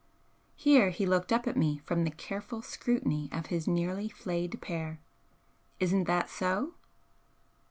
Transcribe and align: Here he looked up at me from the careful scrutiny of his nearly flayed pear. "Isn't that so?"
Here 0.55 0.89
he 0.89 1.05
looked 1.05 1.31
up 1.31 1.45
at 1.45 1.55
me 1.55 1.77
from 1.77 2.03
the 2.05 2.09
careful 2.09 2.63
scrutiny 2.63 3.29
of 3.31 3.45
his 3.53 3.67
nearly 3.67 4.09
flayed 4.09 4.59
pear. 4.59 4.99
"Isn't 5.79 6.05
that 6.05 6.27
so?" 6.27 6.73